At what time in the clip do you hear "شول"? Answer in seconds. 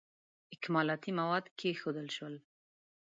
2.15-2.35